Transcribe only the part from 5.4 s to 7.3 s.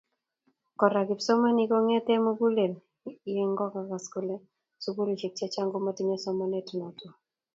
chang komatinye somanet noto.